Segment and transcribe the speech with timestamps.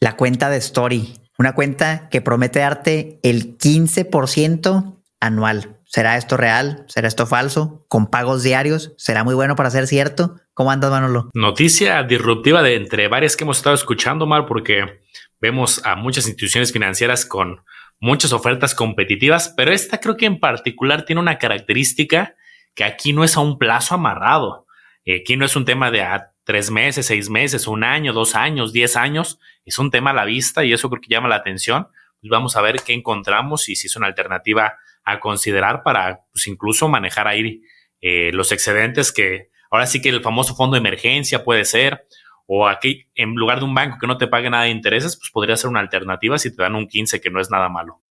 [0.00, 5.78] la cuenta de Story, una cuenta que promete darte el 15% anual.
[5.84, 6.84] ¿Será esto real?
[6.88, 7.86] ¿Será esto falso?
[7.88, 8.92] ¿Con pagos diarios?
[8.96, 10.36] ¿Será muy bueno para ser cierto?
[10.52, 11.30] ¿Cómo andas, Manolo?
[11.32, 15.02] Noticia disruptiva de entre varias que hemos estado escuchando, Mar, porque
[15.40, 17.62] vemos a muchas instituciones financieras con
[18.00, 22.34] muchas ofertas competitivas, pero esta creo que en particular tiene una característica
[22.74, 24.66] que aquí no es a un plazo amarrado.
[25.04, 28.36] Eh, aquí no es un tema de a tres meses, seis meses, un año, dos
[28.36, 29.38] años, diez años.
[29.66, 31.88] Es un tema a la vista y eso creo que llama la atención.
[32.20, 36.46] Pues vamos a ver qué encontramos y si es una alternativa a considerar para pues,
[36.46, 37.62] incluso manejar ahí
[38.00, 42.06] eh, los excedentes que ahora sí que el famoso fondo de emergencia puede ser
[42.46, 45.30] o aquí en lugar de un banco que no te pague nada de intereses, pues
[45.32, 48.02] podría ser una alternativa si te dan un 15 que no es nada malo.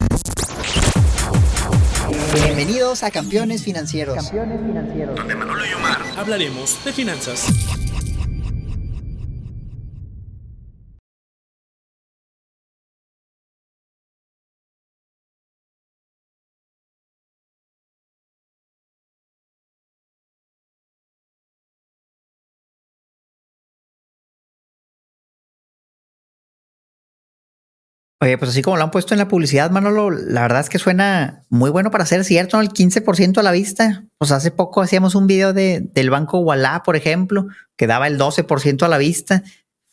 [2.33, 4.15] Bienvenidos a Campeones Financieros.
[4.15, 5.15] Campeones Financieros.
[5.15, 7.47] Donde Manolo y Omar hablaremos de finanzas.
[28.25, 30.79] Oye, pues así como lo han puesto en la publicidad, Manolo, la verdad es que
[30.79, 32.63] suena muy bueno para ser cierto, ¿no?
[32.63, 34.03] El 15% a la vista.
[34.17, 37.45] Pues hace poco hacíamos un video de, del banco Walla, por ejemplo,
[37.77, 39.43] que daba el 12% a la vista.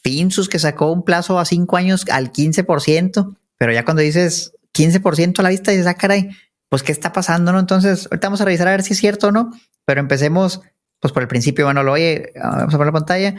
[0.03, 5.39] Finsus, que sacó un plazo a cinco años al 15%, pero ya cuando dices 15%
[5.39, 6.31] a la vista, dices, ah, caray,
[6.71, 7.61] pues qué está pasando, ¿no?
[7.61, 9.53] Entonces, ahorita vamos a revisar a ver si es cierto o no,
[9.85, 10.63] pero empecemos
[11.01, 11.93] pues por el principio, Manolo.
[11.93, 13.35] Oye, vamos a ver la pantalla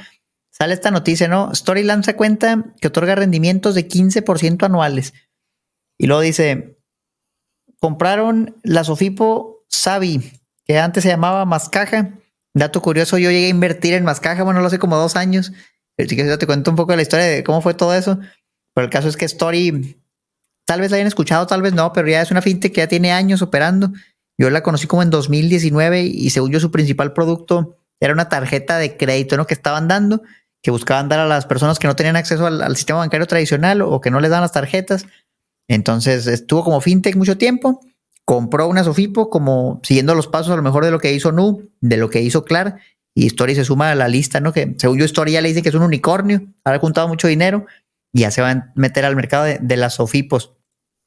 [0.54, 1.54] sale esta noticia, ¿no?
[1.54, 5.14] Storyland se cuenta que otorga rendimientos de 15% anuales.
[5.98, 6.78] Y luego dice,
[7.80, 10.31] compraron la Sofipo Savi,
[10.64, 12.20] que antes se llamaba Mascaja.
[12.54, 15.52] Dato curioso, yo llegué a invertir en Mascaja, bueno, lo hace como dos años.
[15.98, 18.20] Así que te cuento un poco de la historia de cómo fue todo eso.
[18.76, 20.00] Pero el caso es que Story,
[20.66, 22.88] tal vez la hayan escuchado, tal vez no, pero ya es una fintech que ya
[22.88, 23.92] tiene años operando.
[24.38, 28.78] Yo la conocí como en 2019 y según yo su principal producto era una tarjeta
[28.78, 29.47] de crédito, ¿no?
[29.47, 30.22] Que estaban dando
[30.63, 34.00] que buscaban dar a las personas que no tenían acceso al, sistema bancario tradicional o
[34.00, 35.06] que no les dan las tarjetas.
[35.68, 37.81] Entonces estuvo como fintech mucho tiempo,
[38.25, 41.69] compró una Sofipo como siguiendo los pasos a lo mejor de lo que hizo Nu,
[41.81, 42.79] de lo que hizo Clar,
[43.13, 44.53] y Story se suma a la lista, ¿no?
[44.53, 47.66] Que según yo Story ya le dice que es un unicornio, ha juntado mucho dinero
[48.13, 50.53] y ya se va a meter al mercado de, las Sofipos.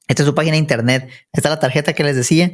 [0.06, 2.53] Esta es su página de internet, esta es la tarjeta que les decía,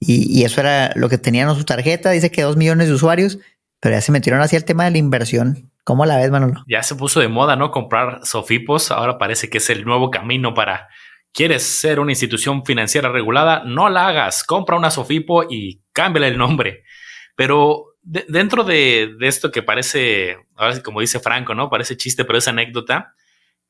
[0.00, 2.94] y, y, eso era lo que tenían en su tarjeta, dice que dos millones de
[2.94, 3.38] usuarios,
[3.80, 6.62] pero ya se metieron hacia el tema de la inversión ¿Cómo la ves, Manolo?
[6.66, 7.70] Ya se puso de moda, ¿no?
[7.70, 8.90] Comprar Sofipos.
[8.90, 10.88] Ahora parece que es el nuevo camino para.
[11.32, 13.62] ¿Quieres ser una institución financiera regulada?
[13.64, 14.42] No la hagas.
[14.42, 16.82] Compra una Sofipo y cámbiale el nombre.
[17.36, 21.70] Pero dentro de, esto que parece, ahora como dice Franco, ¿no?
[21.70, 23.14] Parece chiste, pero es anécdota.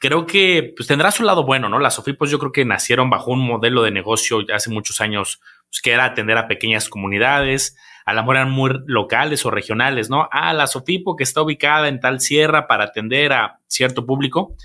[0.00, 1.78] Creo que pues, tendrá su lado bueno, ¿no?
[1.78, 5.82] Las Sofipos yo creo que nacieron bajo un modelo de negocio hace muchos años, pues,
[5.82, 10.26] que era atender a pequeñas comunidades, a lo mejor eran muy locales o regionales, ¿no?
[10.32, 14.56] Ah, la Sofipo que está ubicada en tal sierra para atender a cierto público.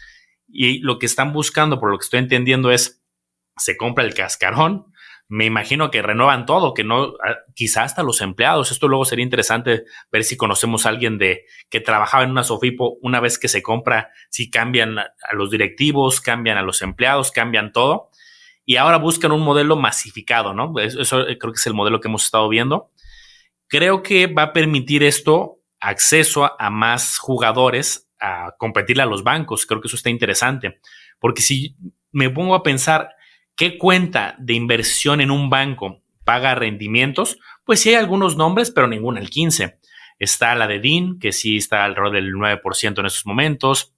[0.48, 3.04] Y lo que están buscando, por lo que estoy entendiendo, es
[3.58, 4.86] se compra el cascarón.
[5.28, 8.72] Me imagino que renuevan todo, que no, ah, quizá hasta los empleados.
[8.72, 12.98] Esto luego sería interesante ver si conocemos a alguien de que trabajaba en una Sofipo
[13.02, 17.72] una vez que se compra, si cambian a los directivos, cambian a los empleados, cambian
[17.72, 18.10] todo.
[18.66, 20.74] Y ahora buscan un modelo masificado, ¿no?
[20.80, 22.92] Eso creo que es el modelo que hemos estado viendo
[23.68, 29.66] Creo que va a permitir esto acceso a, más jugadores a competirle a los bancos.
[29.66, 30.80] Creo que eso está interesante.
[31.20, 31.76] Porque si
[32.12, 33.10] me pongo a pensar
[33.56, 38.88] qué cuenta de inversión en un banco paga rendimientos, pues sí hay algunos nombres, pero
[38.88, 39.80] ninguna el 15.
[40.20, 43.94] Está la de DIN, que sí está alrededor del 9% en estos momentos.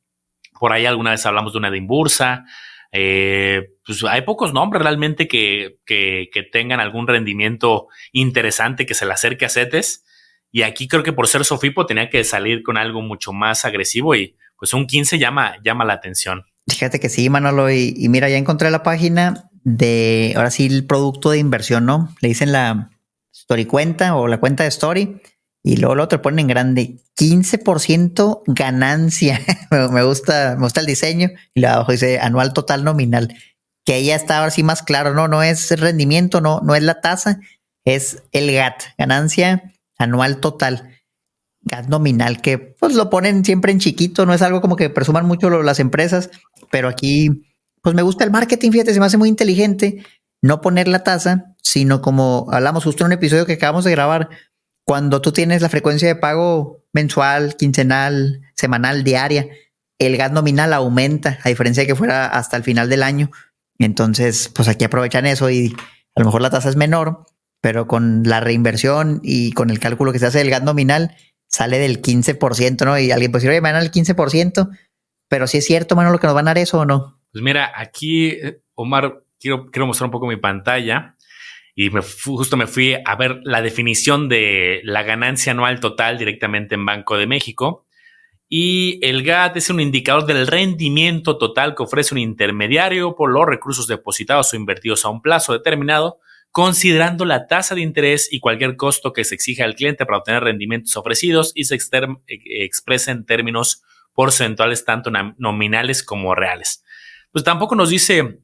[0.59, 2.45] Por ahí alguna vez hablamos de una de Inbursa.
[2.91, 9.13] Eh, pues hay pocos nombres realmente que, que, tengan algún rendimiento interesante que se le
[9.13, 10.06] acerque a CETES.
[10.51, 14.16] Y aquí creo que por ser Sofipo tenía que salir con algo mucho más agresivo
[14.16, 16.45] y pues un 15 llama, llama la atención.
[16.68, 17.69] Fíjate que sí, Manolo.
[17.69, 22.16] Y mira, ya encontré la página de, ahora sí, el producto de inversión, ¿no?
[22.22, 22.90] Le dicen la
[23.34, 25.22] Story cuenta o la cuenta de Story
[25.62, 29.42] y luego lo otro ponen en grande 15% ganancia.
[29.92, 31.31] me gusta, me gusta el diseño.
[31.54, 33.36] Y luego abajo dice anual total nominal.
[33.86, 37.02] Que ya está ahora sí más claro, no, no es rendimiento, no, no es la
[37.02, 37.42] tasa,
[37.84, 40.98] es el GAT, ganancia anual total.
[41.62, 45.25] GAT nominal, que pues lo ponen siempre en chiquito, no es algo como que presuman
[45.25, 46.30] mucho las empresas,
[46.72, 47.46] pero aquí,
[47.88, 50.04] pues me gusta el marketing, fíjate, se me hace muy inteligente
[50.42, 54.28] no poner la tasa, sino como hablamos justo en un episodio que acabamos de grabar,
[54.84, 59.48] cuando tú tienes la frecuencia de pago mensual, quincenal, semanal, diaria,
[60.00, 63.31] el gas nominal aumenta, a diferencia de que fuera hasta el final del año.
[63.80, 65.74] Entonces, pues aquí aprovechan eso y
[66.13, 67.24] a lo mejor la tasa es menor,
[67.62, 71.16] pero con la reinversión y con el cálculo que se hace del gas nominal,
[71.48, 73.00] sale del 15%, ¿no?
[73.00, 74.78] Y alguien puede decir, oye, me van al 15%,
[75.30, 77.17] pero si es cierto, mano, lo que nos van a dar eso o no.
[77.38, 81.16] Pues mira, aquí, eh, Omar, quiero, quiero mostrar un poco mi pantalla
[81.75, 86.74] y me justo me fui a ver la definición de la ganancia anual total directamente
[86.74, 87.86] en Banco de México.
[88.50, 93.45] Y el GAT es un indicador del rendimiento total que ofrece un intermediario por los
[93.45, 96.18] recursos depositados o invertidos a un plazo determinado,
[96.50, 100.42] considerando la tasa de interés y cualquier costo que se exija al cliente para obtener
[100.42, 103.83] rendimientos ofrecidos y se e-, expresa en términos
[104.16, 106.83] porcentuales tanto nominales como reales.
[107.31, 108.41] Pues tampoco nos dice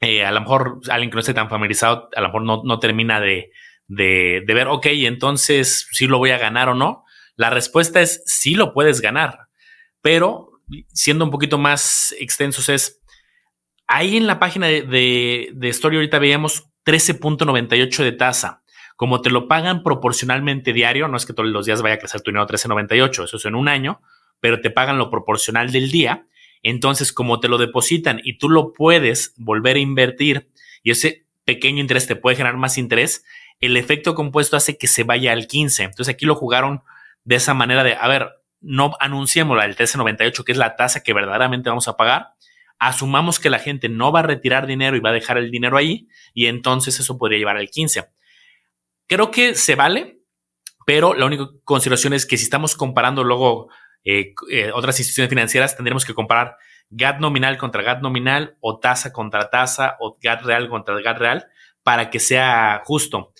[0.00, 3.20] eh, a lo mejor alguien que no esté tan familiarizado, a lo mejor no, termina
[3.20, 3.50] de,
[3.88, 7.04] de, ver, ok, entonces si lo voy a ganar o no.
[7.36, 9.48] La respuesta es sí lo puedes ganar,
[10.00, 10.52] pero
[10.92, 13.00] siendo un poquito más extensos es,
[13.86, 18.62] ahí en la página de, de, Story ahorita veíamos 13.98 de tasa.
[18.96, 22.22] Como te lo pagan proporcionalmente diario, no es que todos los días vaya a crecer
[22.22, 24.00] tu dinero 13.98, eso es en un año,
[24.40, 26.26] pero te pagan lo proporcional del día.
[26.62, 30.50] Entonces, como te lo depositan y tú lo puedes volver a invertir
[30.82, 33.24] y ese pequeño interés te puede generar más interés,
[33.60, 35.84] el efecto compuesto hace que se vaya al 15.
[35.84, 36.82] Entonces, aquí lo jugaron
[37.24, 38.30] de esa manera de, a ver,
[38.60, 42.34] no anunciemos la del 1398, que es la tasa que verdaderamente vamos a pagar.
[42.78, 45.76] Asumamos que la gente no va a retirar dinero y va a dejar el dinero
[45.76, 48.08] ahí y entonces eso podría llevar al 15.
[49.06, 50.20] Creo que se vale,
[50.84, 53.68] pero la única consideración es que si estamos comparando luego
[54.08, 56.56] eh, eh, otras instituciones financieras, tendremos que comparar
[56.90, 61.46] GAT nominal contra GAT nominal o tasa contra tasa o GAT real contra GAT real
[61.82, 63.32] para que sea justo.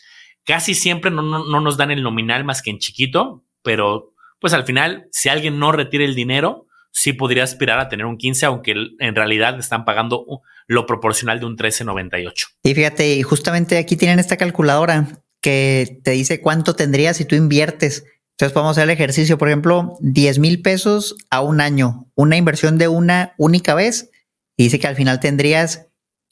[0.45, 5.07] Casi siempre no, nos dan el nominal más que en chiquito, pero pues al final,
[5.13, 9.15] si alguien no retira el dinero, sí podría aspirar a tener un 15, aunque en
[9.15, 12.33] realidad están pagando lo proporcional de un 13.98.
[12.65, 18.05] Y fíjate, justamente aquí tienen esta calculadora que te dice cuánto tendrías si tú inviertes
[18.37, 22.77] entonces podemos hacer el ejercicio, por ejemplo, 10 mil pesos a un año, una inversión
[22.77, 24.11] de una única vez,
[24.59, 25.87] y dice que al final tendrías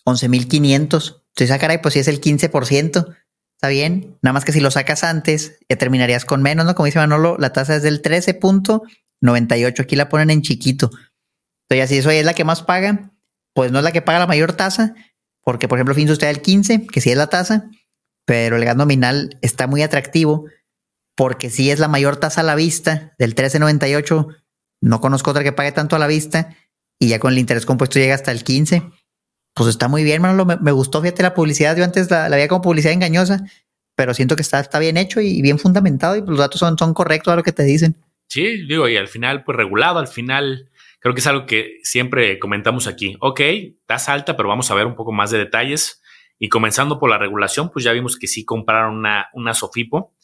[0.04, 1.22] 11 mil 500.
[1.28, 3.16] Entonces, ah, caray, pues si es el 15%,
[3.56, 4.18] está bien.
[4.20, 6.74] Nada más que si lo sacas antes, ya terminarías con menos, ¿no?
[6.74, 9.80] Como dice Manolo, la tasa es del 13.98.
[9.80, 10.90] Aquí la ponen en chiquito.
[11.70, 13.12] Entonces, si eso es la que más paga,
[13.54, 14.94] pues no es la que paga la mayor tasa,
[15.42, 17.70] porque, por ejemplo, fin usted el 15, que sí es la tasa,
[18.26, 20.44] pero el gas nominal está muy atractivo
[21.14, 24.28] porque si es la mayor tasa a la vista del 1398,
[24.80, 26.56] no conozco otra que pague tanto a la vista
[26.98, 28.82] y ya con el interés compuesto llega hasta el 15.
[29.54, 30.44] Pues está muy bien, Manolo.
[30.44, 31.76] Me, gustó, fíjate, la publicidad.
[31.76, 33.44] Yo antes la, veía como publicidad engañosa,
[33.94, 37.36] pero siento que está, bien hecho y, bien fundamentado y los datos son, correctos a
[37.36, 37.96] lo que te dicen.
[38.28, 42.38] Sí, digo, y al final, pues regulado, al final creo que es algo que siempre
[42.40, 43.16] comentamos aquí.
[43.20, 43.40] Ok,
[43.86, 46.02] tasa alta, pero vamos a ver un poco más de detalles.
[46.38, 50.14] Y comenzando por la regulación, pues ya vimos que sí compraron una Sofipo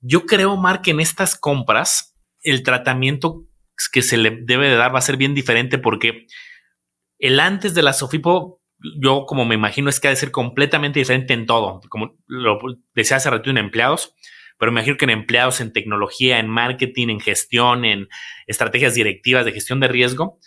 [0.00, 3.44] yo creo, Mark, que en estas compras el tratamiento
[3.92, 6.26] que se le debe de dar va a ser bien diferente porque
[7.18, 8.62] el antes de la Sofipo,
[9.00, 12.58] yo como me imagino es que ha de ser completamente diferente en todo, como lo
[12.94, 14.14] decía hace rato en empleados,
[14.58, 18.08] pero me imagino que en empleados, en tecnología, en marketing, en gestión, en
[18.46, 20.38] estrategias directivas de gestión de riesgo.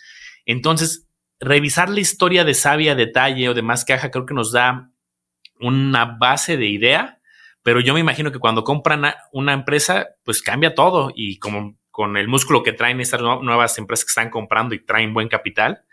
[0.46, 1.08] Entonces,
[1.38, 4.90] revisar la historia de Sabia, detalle o de más caja creo que nos da
[5.60, 7.19] una base de idea
[7.62, 12.16] pero yo me imagino que cuando compran una empresa, pues cambia todo y como con
[12.16, 15.84] el músculo que traen estas nuevas empresas que están comprando y traen buen capital,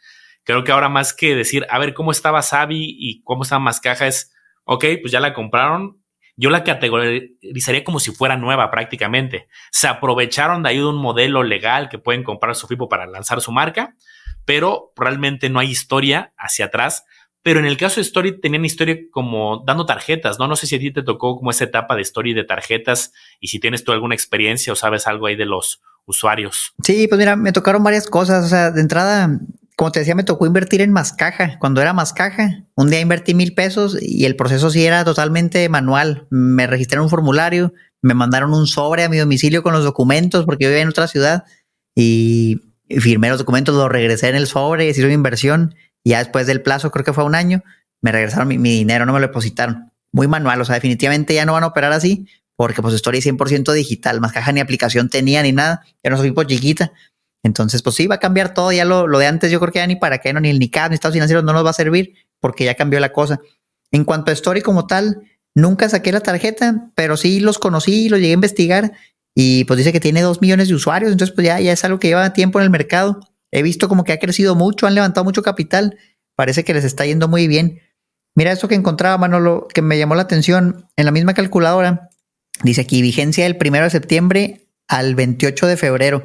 [0.44, 3.82] creo que ahora más que decir, a ver cómo estaba Savi y cómo estaba más
[3.82, 4.34] caja es,
[4.64, 6.02] ok, pues ya la compraron,
[6.38, 9.48] yo la categorizaría como si fuera nueva prácticamente.
[9.72, 13.42] Se aprovecharon de ahí de un modelo legal que pueden comprar su FIPO para lanzar
[13.42, 13.96] su marca,
[14.46, 17.06] pero realmente no hay historia hacia atrás
[17.44, 20.48] pero en el caso de Story tenían historia como dando tarjetas, ¿no?
[20.48, 23.48] No sé si a ti te tocó como esa etapa de Story de tarjetas y
[23.48, 26.74] si tienes tú alguna experiencia o sabes algo ahí de los usuarios.
[26.84, 28.46] Sí, pues mira, me tocaron varias cosas.
[28.46, 29.40] O sea, de entrada,
[29.76, 31.60] como te decía, me tocó invertir en más caja.
[31.60, 35.70] Cuando era más caja, un día invertí mil pesos y el proceso sí era totalmente
[35.70, 36.28] manual.
[36.30, 40.64] Me registré un formulario, me mandaron un sobre a mi domicilio con los documentos porque
[40.64, 41.44] yo vivía en otra ciudad
[41.96, 46.48] y firmé los documentos, los regresé en el sobre, hice una inversión y ya después
[46.48, 47.64] del plazo, creo que fue un año,
[48.02, 49.92] me regresaron mi, dinero, no me lo depositaron.
[50.12, 53.72] Muy manual, o sea, definitivamente ya no van a operar así, porque pues Story 100%
[53.74, 56.92] digital, más caja ni aplicación tenía ni nada, era una tipo chiquita.
[57.44, 59.80] Entonces, pues sí, va a cambiar todo, ya lo, lo de antes yo creo que
[59.80, 61.74] ya ni para qué, no, ni el NICAD, ni estados financieros no nos va a
[61.74, 63.40] servir, porque ya cambió la cosa.
[63.92, 65.22] En cuanto a Story como tal,
[65.54, 68.92] nunca saqué la tarjeta, pero sí los conocí, los llegué a investigar
[69.34, 72.00] y pues dice que tiene dos millones de usuarios, entonces pues ya, ya es algo
[72.00, 73.20] que lleva tiempo en el mercado
[73.52, 75.98] he visto como que ha crecido mucho, han levantado mucho capital,
[76.36, 77.82] parece que les está yendo muy bien.
[78.36, 82.10] Mira esto que encontraba, Manolo, que me llamó la atención en la misma calculadora.
[82.64, 86.24] Dice aquí vigencia del primero de septiembre al 28 de febrero.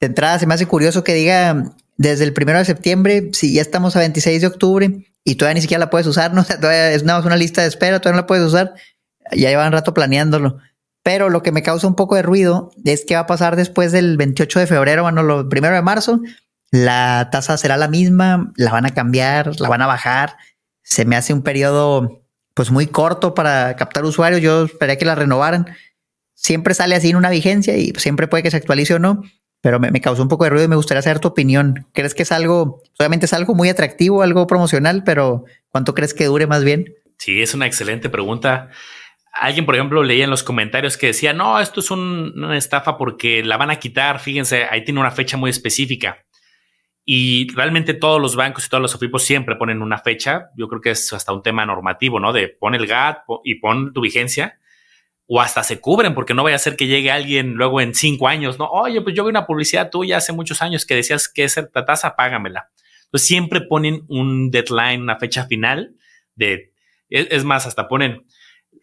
[0.00, 3.62] De entrada se me hace curioso que diga desde el primero de septiembre, si ya
[3.62, 6.44] estamos a 26 de octubre y todavía ni siquiera la puedes usar, ¿no?
[6.60, 8.74] todavía es una, una lista de espera, todavía no la puedes usar.
[9.32, 10.58] Ya llevan rato planeándolo.
[11.02, 13.92] Pero lo que me causa un poco de ruido es que va a pasar después
[13.92, 16.20] del 28 de febrero, bueno, lo primero de marzo,
[16.70, 20.36] la tasa será la misma, la van a cambiar, la van a bajar.
[20.82, 22.22] Se me hace un periodo
[22.54, 24.42] pues muy corto para captar usuarios.
[24.42, 25.66] Yo esperaría que la renovaran.
[26.34, 29.22] Siempre sale así en una vigencia y siempre puede que se actualice o no,
[29.60, 31.86] pero me, causó un poco de ruido y me gustaría saber tu opinión.
[31.92, 36.26] ¿Crees que es algo, obviamente es algo muy atractivo, algo promocional, pero ¿cuánto crees que
[36.26, 36.94] dure más bien?
[37.18, 38.70] Sí, es una excelente pregunta.
[39.32, 43.44] Alguien, por ejemplo, leía en los comentarios que decía, no, esto es una estafa porque
[43.44, 44.18] la van a quitar.
[44.18, 46.24] Fíjense, ahí tiene una fecha muy específica.
[47.04, 50.50] Y realmente todos los bancos y todos los OFIPOS siempre ponen una fecha.
[50.56, 52.34] Yo creo que es hasta un tema normativo, ¿no?
[52.34, 54.58] De pon el GAT y pon tu vigencia.
[55.26, 58.28] O hasta se cubren, porque no vaya a ser que llegue alguien luego en cinco
[58.28, 58.66] años, ¿no?
[58.66, 62.16] Oye, pues yo vi una publicidad tuya hace muchos años que decías que esa tasa,
[62.16, 62.70] págamela.
[63.10, 65.94] Pues siempre ponen un deadline, una fecha final
[66.34, 66.72] de,
[67.08, 68.26] es más, hasta ponen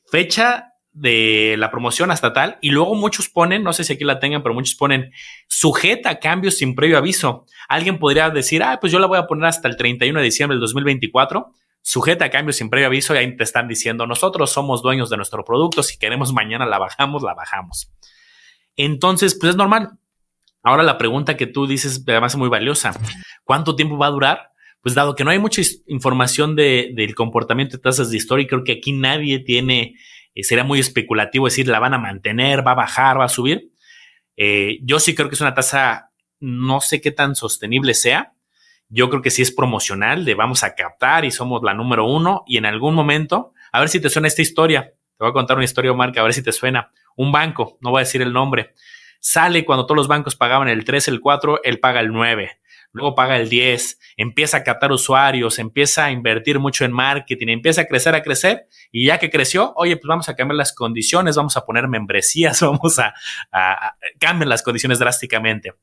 [0.09, 4.19] fecha de la promoción hasta tal, y luego muchos ponen, no sé si aquí la
[4.19, 5.11] tengan, pero muchos ponen
[5.49, 7.45] sujeta a cambios sin previo aviso.
[7.67, 10.55] Alguien podría decir, ah, pues yo la voy a poner hasta el 31 de diciembre
[10.55, 14.81] del 2024, sujeta a cambios sin previo aviso, y ahí te están diciendo, nosotros somos
[14.81, 17.91] dueños de nuestro producto, si queremos mañana la bajamos, la bajamos.
[18.77, 19.99] Entonces, pues es normal.
[20.63, 22.97] Ahora la pregunta que tú dices, además es muy valiosa,
[23.43, 24.51] ¿cuánto tiempo va a durar?
[24.85, 28.63] Pues dado que no hay mucha información de, del comportamiento de tasas de historia, creo
[28.63, 29.95] que aquí nadie tiene
[30.35, 33.71] eh, sería muy especulativo decir la van a mantener, va a bajar, va a subir.
[34.37, 38.33] Eh, yo sí creo que es una tasa, no sé qué tan sostenible sea.
[38.87, 42.43] Yo creo que sí es promocional, de vamos a captar y somos la número uno
[42.45, 44.93] y en algún momento, a ver si te suena esta historia.
[45.17, 46.91] Te voy a contar una historia, Omar, a ver si te suena.
[47.15, 48.75] Un banco, no voy a decir el nombre,
[49.19, 52.59] sale cuando todos los bancos pagaban el 3, el 4, él paga el 9
[52.95, 57.81] luego paga el 10, empieza a captar usuarios, empieza a invertir mucho en marketing, empieza
[57.81, 61.35] a crecer, a crecer, y ya que creció, oye, pues vamos a cambiar las condiciones,
[61.35, 63.13] vamos a poner membresías, vamos a,
[63.51, 65.73] a, cambiar las condiciones drásticamente.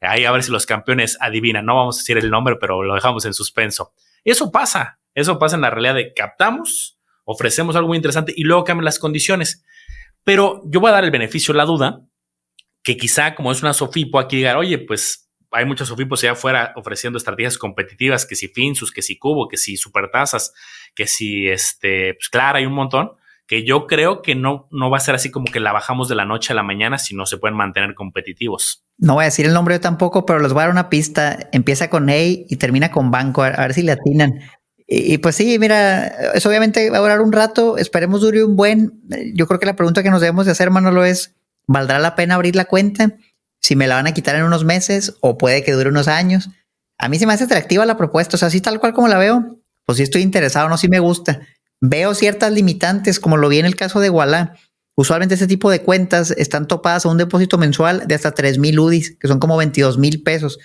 [0.00, 2.94] Ahí a ver si los campeones adivinan, no vamos a decir el nombre, pero lo
[2.94, 3.92] dejamos en suspenso.
[4.24, 8.64] Eso pasa, eso pasa en la realidad de captamos, ofrecemos algo muy interesante y luego
[8.64, 9.64] cambian las condiciones.
[10.24, 12.02] Pero yo voy a dar el beneficio, la duda,
[12.82, 16.72] que quizá como es una Sofipo aquí diga, oye, pues hay muchos OFIPOS allá afuera
[16.76, 20.52] ofreciendo estrategias competitivas, que si Finsus, que si Cubo, que si Supertasas,
[20.94, 23.12] que si este, pues Clara, hay un montón,
[23.46, 26.14] que yo creo que no, no va a ser así como que la bajamos de
[26.14, 28.84] la noche a la mañana, si no se pueden mantener competitivos.
[28.98, 31.48] No voy a decir el nombre tampoco, pero les voy a dar una pista.
[31.52, 34.40] Empieza con A y termina con banco, a, ver si le atinan.
[34.86, 38.54] Y, y, pues sí, mira, eso obviamente va a durar un rato, esperemos dure un
[38.54, 39.00] buen.
[39.34, 41.34] Yo creo que la pregunta que nos debemos de hacer, Manolo, es,
[41.66, 43.14] ¿valdrá la pena abrir la cuenta?
[43.68, 46.48] Si me la van a quitar en unos meses o puede que dure unos años.
[46.96, 49.18] A mí se me hace atractiva la propuesta, o sea, así tal cual como la
[49.18, 51.42] veo, pues sí estoy interesado, no, sí me gusta.
[51.78, 54.54] Veo ciertas limitantes, como lo vi en el caso de Walla.
[54.96, 58.80] Usualmente este tipo de cuentas están topadas a un depósito mensual de hasta 3 mil
[58.80, 60.58] UDIs, que son como 22 mil pesos.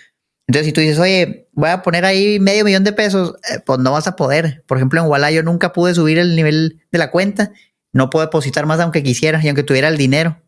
[0.47, 3.79] Entonces, si tú dices, oye, voy a poner ahí medio millón de pesos, eh, pues
[3.79, 4.63] no vas a poder.
[4.65, 7.51] Por ejemplo, en Walla yo nunca pude subir el nivel de la cuenta,
[7.91, 10.41] no puedo depositar más aunque quisiera y aunque tuviera el dinero.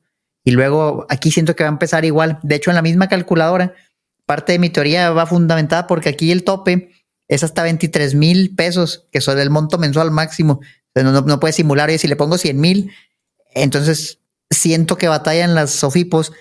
[0.46, 2.40] Y luego aquí siento que va a empezar igual.
[2.44, 3.74] De hecho, en la misma calculadora,
[4.26, 6.92] parte de mi teoría va fundamentada porque aquí el tope
[7.28, 10.62] es hasta 23 mil pesos, que son el monto mensual máximo.
[10.94, 12.92] No, no, puede simular, y si le pongo 100 mil,
[13.54, 16.32] entonces siento que batallan las SOFIPOS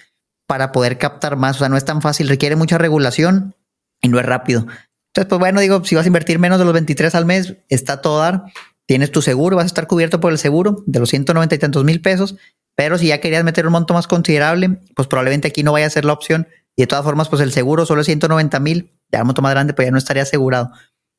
[0.47, 1.57] para poder captar más.
[1.57, 3.57] O sea, no es tan fácil, requiere mucha regulación
[4.03, 4.61] y no es rápido.
[4.61, 8.03] Entonces, pues bueno, digo, si vas a invertir menos de los 23 al mes, está
[8.03, 8.45] todo dar.
[8.87, 11.85] Tienes tu seguro, vas a estar cubierto por el seguro de los 190 y tantos
[11.85, 12.37] mil pesos
[12.75, 15.91] pero si ya querías meter un monto más considerable, pues probablemente aquí no vaya a
[15.91, 16.49] ser la opción.
[16.77, 19.53] Y de todas formas, pues el seguro solo es 190 mil, ya un monto más
[19.53, 20.71] grande, pues ya no estaría asegurado.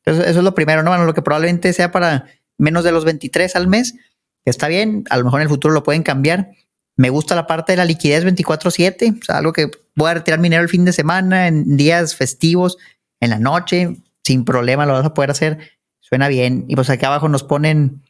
[0.04, 0.92] Entonces, eso es lo primero, ¿no?
[0.92, 2.26] Bueno, lo que probablemente sea para
[2.58, 3.96] menos de los 23 al mes,
[4.44, 6.52] está bien, a lo mejor en el futuro lo pueden cambiar.
[6.98, 10.42] Me gusta la parte de la liquidez 24/7, o sea, algo que voy a retirar
[10.42, 12.78] dinero el fin de semana, en días festivos,
[13.20, 15.60] en la noche, sin problema lo vas a poder hacer.
[16.00, 16.66] Suena bien.
[16.68, 18.04] Y pues aquí abajo nos ponen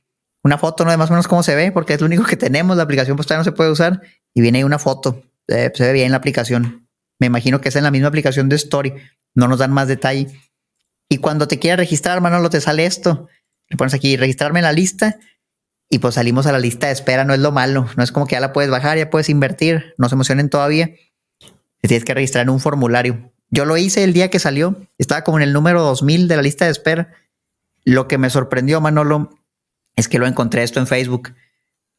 [0.45, 0.91] una foto, ¿no?
[0.91, 2.77] De más o menos cómo se ve, porque es lo único que tenemos.
[2.77, 5.23] La aplicación pues todavía no se puede usar y viene ahí una foto.
[5.47, 6.87] se ve bien la aplicación.
[7.19, 8.93] Me imagino que es en la misma aplicación de Story.
[9.33, 10.27] No nos dan más detalle.
[11.09, 13.27] Y cuando te quieras registrar, Manolo, te sale esto.
[13.69, 15.17] Le pones aquí registrarme en la lista
[15.89, 17.25] y pues salimos a la lista de espera.
[17.25, 17.89] No es lo malo.
[17.97, 19.95] No es como que ya la puedes bajar, ya puedes invertir.
[19.97, 20.91] No se emocionen todavía.
[21.81, 23.33] Te tienes que registrar en un formulario.
[23.49, 24.79] Yo lo hice el día que salió.
[24.99, 27.15] Estaba como en el número 2000 de la lista de espera.
[27.83, 29.31] Lo que me sorprendió, Manolo,
[29.95, 31.33] es que lo encontré esto en Facebook.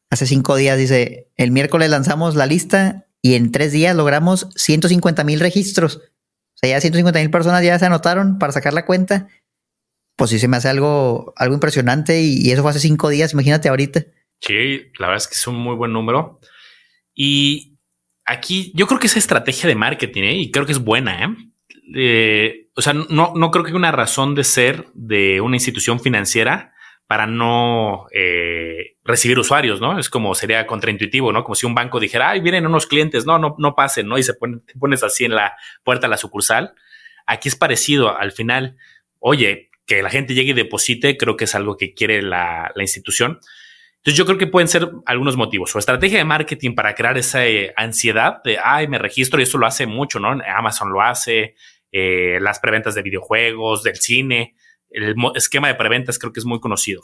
[0.09, 5.23] Hace cinco días dice, el miércoles lanzamos la lista y en tres días logramos 150
[5.23, 5.97] mil registros.
[5.97, 9.27] O sea, ya 150 mil personas ya se anotaron para sacar la cuenta.
[10.15, 13.33] Pues sí se me hace algo, algo impresionante y, eso fue hace cinco días.
[13.33, 14.05] Imagínate ahorita.
[14.39, 16.39] Sí, la verdad es que es un muy buen número.
[17.13, 17.77] Y
[18.25, 20.35] aquí yo creo que esa estrategia de marketing, ¿eh?
[20.37, 21.35] y creo que es buena, ¿eh?
[21.95, 26.73] Eh, o sea, no, no creo que una razón de ser de una institución financiera
[27.07, 29.97] para no eh, recibir usuarios, ¿no?
[29.97, 31.43] Es como sería contraintuitivo, ¿no?
[31.43, 34.17] Como si un banco dijera, ay, vienen unos clientes, no, no, no pasen, ¿no?
[34.17, 36.73] Y se pone, te pones así en la puerta de la sucursal.
[37.25, 38.75] Aquí es parecido, al final,
[39.19, 42.83] oye, que la gente llegue y deposite, creo que es algo que quiere la, la
[42.83, 43.39] institución.
[43.95, 45.71] Entonces yo creo que pueden ser algunos motivos.
[45.71, 49.57] Su estrategia de marketing para crear esa eh, ansiedad de, ay, me registro y eso
[49.57, 50.37] lo hace mucho, ¿no?
[50.45, 51.55] Amazon lo hace,
[51.93, 54.56] eh, las preventas de videojuegos, del cine,
[54.89, 57.03] el esquema de preventas creo que es muy conocido.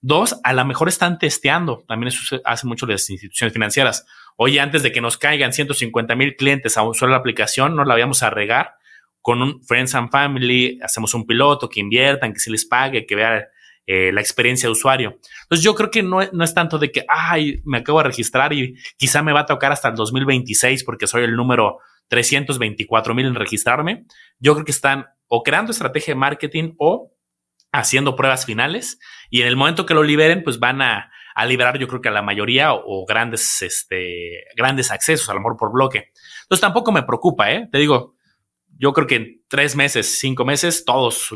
[0.00, 4.06] Dos, a lo mejor están testeando, también eso hace mucho las instituciones financieras.
[4.36, 7.94] Oye, antes de que nos caigan 150 mil clientes a un solo aplicación, no la
[7.94, 8.74] vayamos a regar
[9.20, 13.16] con un Friends and Family, hacemos un piloto, que inviertan, que se les pague, que
[13.16, 13.42] vean
[13.86, 15.18] eh, la experiencia de usuario.
[15.42, 18.52] Entonces yo creo que no, no, es tanto de que, ay, me acabo de registrar
[18.52, 23.26] y quizá me va a tocar hasta el 2026 porque soy el número 324 mil
[23.26, 24.04] en registrarme.
[24.38, 27.12] Yo creo que están o creando estrategia de marketing o
[27.72, 28.98] haciendo pruebas finales
[29.30, 32.08] y en el momento que lo liberen, pues van a, a liberar yo creo que
[32.08, 36.10] a la mayoría o, grandes, este, grandes accesos, a lo mejor por bloque.
[36.42, 37.68] Entonces tampoco me preocupa, ¿eh?
[37.70, 38.16] Te digo,
[38.78, 41.30] yo creo que en tres meses, cinco meses, todos,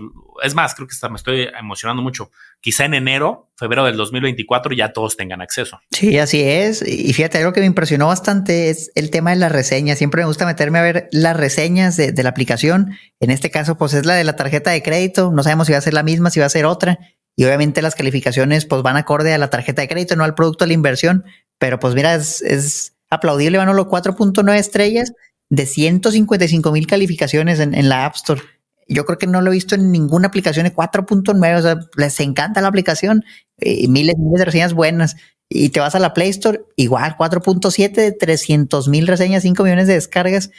[0.44, 2.30] es más, creo que hasta me estoy emocionando mucho.
[2.60, 5.80] Quizá en enero, febrero del 2024 ya todos tengan acceso.
[5.90, 6.86] Sí, así es.
[6.86, 9.98] Y fíjate, algo que me impresionó bastante es el tema de las reseñas.
[9.98, 12.96] Siempre me gusta meterme a ver las reseñas de, la aplicación.
[13.18, 15.32] En este caso, pues es la de la tarjeta de crédito.
[15.32, 17.00] No sabemos si va a ser la misma, si va a ser otra.
[17.34, 20.64] Y obviamente las calificaciones pues van acorde a la tarjeta de crédito, no al producto
[20.64, 21.24] de la inversión.
[21.58, 25.12] Pero pues mira, es, es aplaudible, van los 4.9 estrellas
[25.52, 28.40] de 155 mil calificaciones en, la App Store.
[28.88, 31.58] Yo creo que no lo he visto en ninguna aplicación de 4.9.
[31.58, 33.22] O sea, les encanta la aplicación.
[33.58, 35.16] y miles, miles de reseñas buenas.
[35.50, 39.88] Y te vas a la Play Store, igual 4.7 de 300 mil reseñas, 5 millones
[39.88, 40.50] de descargas.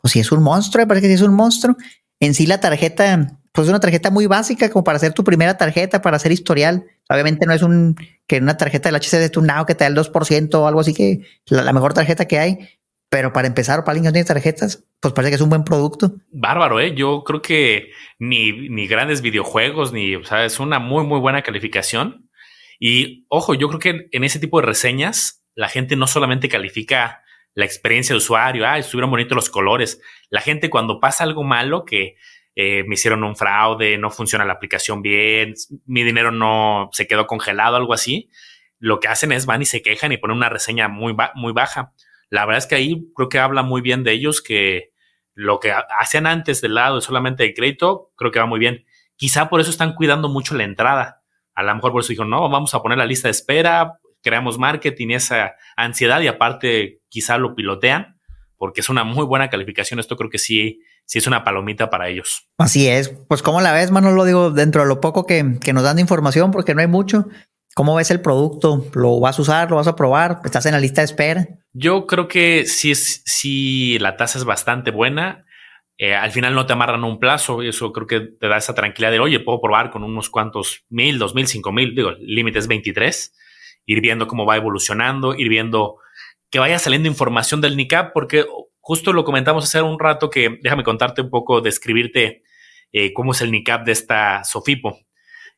[0.00, 1.76] Pues si es un monstruo, me parece que sí es un monstruo.
[2.18, 5.56] En sí la tarjeta, pues es una tarjeta muy básica como para hacer tu primera
[5.56, 6.84] tarjeta, para hacer historial.
[7.08, 7.94] Obviamente no es un
[8.26, 10.80] que una tarjeta del HC de tu Now que te da el 2% o algo
[10.80, 12.58] así que la mejor tarjeta que hay,
[13.12, 15.64] pero para empezar, para alguien que no tiene tarjetas, pues parece que es un buen
[15.64, 16.14] producto.
[16.30, 16.94] Bárbaro, ¿eh?
[16.94, 21.42] Yo creo que ni, ni grandes videojuegos, ni, o sea, es una muy, muy buena
[21.42, 22.30] calificación.
[22.80, 27.22] Y ojo, yo creo que en ese tipo de reseñas, la gente no solamente califica
[27.52, 30.00] la experiencia de usuario, ah, estuvieron bonitos los colores.
[30.30, 32.16] La gente cuando pasa algo malo, que
[32.56, 35.52] eh, me hicieron un fraude, no funciona la aplicación bien,
[35.84, 38.30] mi dinero no se quedó congelado, algo así,
[38.78, 41.92] lo que hacen es van y se quejan y ponen una reseña muy, muy baja
[42.32, 44.94] la verdad es que ahí creo que habla muy bien de ellos que
[45.34, 48.86] lo que hacían antes del lado solamente de crédito, creo que va muy bien.
[49.16, 51.22] Quizá por eso están cuidando mucho la entrada.
[51.54, 54.58] A lo mejor por eso dijeron, no, vamos a poner la lista de espera, creamos
[54.58, 58.18] marketing y esa ansiedad y aparte quizá lo pilotean
[58.56, 60.00] porque es una muy buena calificación.
[60.00, 62.48] Esto creo que sí, sí es una palomita para ellos.
[62.56, 63.10] Así es.
[63.28, 65.96] Pues como la ves, mano, lo digo dentro de lo poco que, que nos dan
[65.96, 67.26] de información, porque no hay mucho.
[67.74, 68.84] ¿Cómo ves el producto?
[68.94, 69.70] ¿Lo vas a usar?
[69.70, 70.40] ¿Lo vas a probar?
[70.44, 71.48] ¿Estás en la lista de espera?
[71.72, 75.46] Yo creo que si si la tasa es bastante buena.
[75.98, 79.12] Eh, al final no te amarran un plazo eso creo que te da esa tranquilidad
[79.12, 82.58] de, oye, puedo probar con unos cuantos mil, dos mil, cinco mil, digo, el límite
[82.58, 83.32] es 23,
[83.86, 85.98] ir viendo cómo va evolucionando, ir viendo
[86.50, 88.46] que vaya saliendo información del NICAP, porque
[88.80, 92.42] justo lo comentamos hace un rato que déjame contarte un poco, describirte
[92.90, 94.98] eh, cómo es el NICAP de esta Sofipo.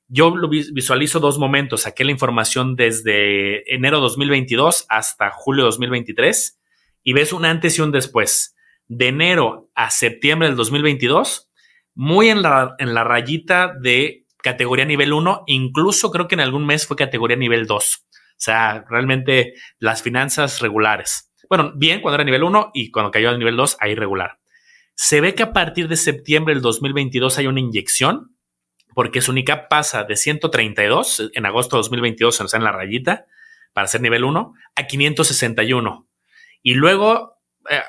[0.08, 1.82] Yo lo visualizo dos momentos.
[1.82, 6.60] Saqué la información desde enero 2022 hasta julio 2023
[7.02, 8.54] y ves un antes y un después.
[8.86, 11.50] De enero a septiembre del 2022,
[11.94, 16.66] muy en la, en la rayita de categoría nivel 1, incluso creo que en algún
[16.66, 18.06] mes fue categoría nivel 2.
[18.06, 21.32] O sea, realmente las finanzas regulares.
[21.48, 24.38] Bueno, bien cuando era nivel 1 y cuando cayó al nivel 2, ahí regular.
[24.94, 28.33] Se ve que a partir de septiembre del 2022 hay una inyección
[28.94, 33.26] porque su NICAP pasa de 132 en agosto de 2022, se nos en la rayita,
[33.72, 36.08] para ser nivel 1, a 561.
[36.62, 37.82] Y luego, eh,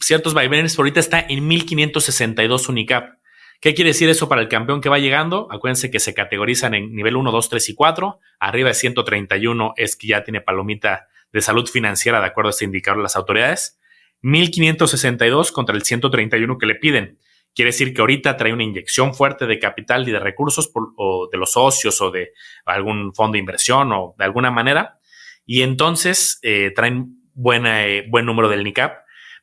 [0.00, 3.16] ciertos vaivenes, ahorita está en 1562 UNICAP.
[3.60, 5.48] ¿Qué quiere decir eso para el campeón que va llegando?
[5.50, 8.20] Acuérdense que se categorizan en nivel 1, 2, 3 y 4.
[8.38, 12.64] Arriba de 131 es que ya tiene palomita de salud financiera, de acuerdo a este
[12.64, 13.78] indicador de las autoridades.
[14.20, 17.18] 1562 contra el 131 que le piden.
[17.56, 21.38] Quiere decir que ahorita trae una inyección fuerte de capital y de recursos o de
[21.38, 22.34] los socios o de
[22.66, 25.00] algún fondo de inversión o de alguna manera.
[25.46, 28.98] Y entonces eh, traen buena, eh, buen número del NICAP,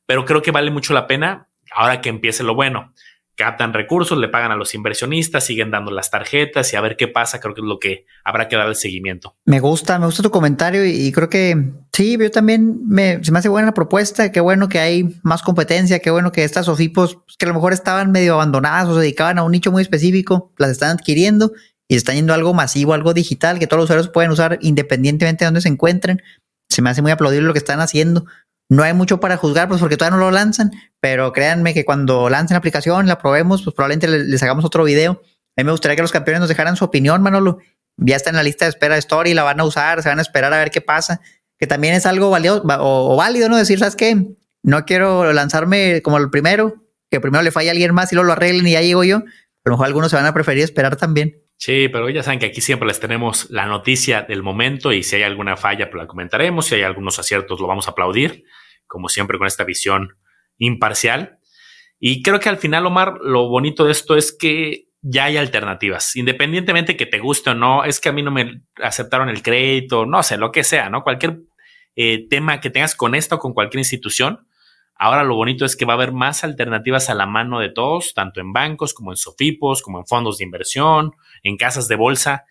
[0.05, 2.93] pero creo que vale mucho la pena ahora que empiece lo bueno
[3.35, 7.07] captan recursos, le pagan a los inversionistas, siguen dando las tarjetas y a ver qué
[7.07, 9.35] pasa, creo que es lo que habrá que dar el seguimiento.
[9.45, 13.39] Me gusta, me gusta tu comentario y, creo que sí, yo también me, se me
[13.39, 17.15] hace buena la propuesta, qué bueno que hay más competencia, qué bueno que estas OFIPOS
[17.15, 19.81] pues, que a lo mejor estaban medio abandonadas o se dedicaban a un nicho muy
[19.81, 21.51] específico, las están adquiriendo
[21.87, 25.43] y están yendo a algo masivo, algo digital que todos los usuarios pueden usar independientemente
[25.43, 26.21] de donde se encuentren.
[26.69, 28.25] Se me hace muy aplaudible lo que están haciendo.
[28.69, 32.29] No hay mucho para juzgar, pues porque todavía no lo lanzan, pero créanme que cuando
[32.29, 35.21] lancen la aplicación, la probemos, pues probablemente les, hagamos otro video.
[35.55, 37.59] A mí me gustaría que los campeones nos dejaran su opinión, Manolo.
[37.97, 40.17] Ya está en la lista de espera de Story, la van a usar, se van
[40.19, 41.21] a esperar a ver qué pasa.
[41.59, 43.57] Que también es algo valioso o, válido, ¿no?
[43.57, 44.35] Decir, ¿sabes qué?
[44.63, 48.27] No quiero lanzarme como el primero, que primero le falla a alguien más y luego
[48.27, 49.17] lo arreglen y ya llego yo.
[49.17, 49.21] A
[49.65, 51.42] lo mejor algunos se van a preferir esperar también.
[51.65, 55.15] Sí, pero ya saben que aquí siempre les tenemos la noticia del momento y si
[55.15, 56.65] hay alguna falla, pues la comentaremos.
[56.65, 58.43] Si hay algunos aciertos, lo vamos a aplaudir
[58.85, 60.17] como siempre con esta visión
[60.57, 61.39] imparcial.
[62.01, 66.17] Y creo que al final, Omar, lo bonito de esto es que ya hay alternativas,
[66.17, 70.05] independientemente que te guste o no, es que a mí no me aceptaron el crédito,
[70.05, 71.01] no sé, lo que sea, ¿no?
[71.03, 71.43] Cualquier
[71.95, 74.49] eh, tema que tengas con esto o con cualquier institución,
[75.03, 78.13] ahora lo bonito es que va a haber más alternativas a la mano de todos,
[78.13, 81.11] tanto en bancos como en sofipos, como en fondos de inversión,
[81.43, 82.45] en casas de bolsa.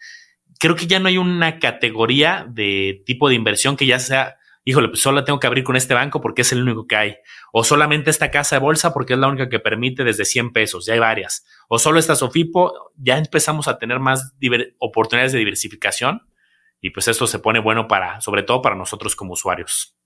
[0.58, 4.88] Creo que ya no hay una categoría de tipo de inversión que ya sea híjole,
[4.88, 7.16] pues solo tengo que abrir con este banco porque es el único que hay.
[7.52, 10.86] O solamente esta casa de bolsa porque es la única que permite desde 100 pesos,
[10.86, 11.44] ya hay varias.
[11.68, 14.34] O solo esta Sofipo, ya empezamos a tener más
[14.78, 16.28] oportunidades de diversificación
[16.80, 19.96] y pues esto se pone bueno para, sobre todo para nosotros como usuarios.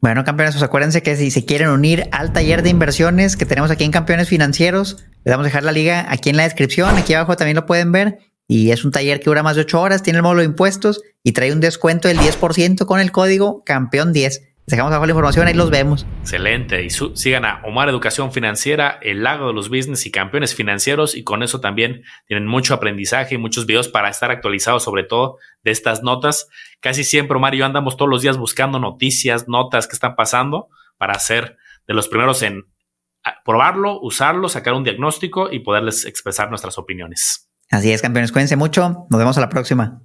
[0.00, 3.70] Bueno, campeones, pues acuérdense que si se quieren unir al taller de inversiones que tenemos
[3.70, 7.14] aquí en Campeones Financieros, les vamos a dejar la liga aquí en la descripción, aquí
[7.14, 8.18] abajo también lo pueden ver.
[8.46, 11.00] Y es un taller que dura más de 8 horas, tiene el módulo de impuestos
[11.24, 14.42] y trae un descuento del 10% con el código campeón 10.
[14.66, 16.06] Dejamos abajo la información, ahí los vemos.
[16.20, 16.84] Excelente.
[16.84, 21.14] Y sigan a Omar Educación Financiera, el lago de los business y campeones financieros.
[21.14, 25.38] Y con eso también tienen mucho aprendizaje y muchos videos para estar actualizados, sobre todo
[25.62, 26.48] de estas notas.
[26.80, 30.68] Casi siempre, Omar y yo andamos todos los días buscando noticias, notas que están pasando
[30.98, 32.64] para ser de los primeros en
[33.44, 37.48] probarlo, usarlo, sacar un diagnóstico y poderles expresar nuestras opiniones.
[37.70, 38.32] Así es, campeones.
[38.32, 39.06] Cuídense mucho.
[39.10, 40.00] Nos vemos a la próxima.